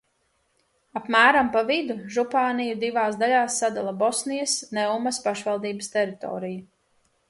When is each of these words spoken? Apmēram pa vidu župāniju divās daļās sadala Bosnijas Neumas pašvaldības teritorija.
Apmēram 0.99 1.51
pa 1.57 1.61
vidu 1.67 1.99
župāniju 2.17 2.79
divās 2.85 3.21
daļās 3.21 3.61
sadala 3.65 3.95
Bosnijas 4.03 4.59
Neumas 4.81 5.25
pašvaldības 5.31 5.99
teritorija. 5.99 6.65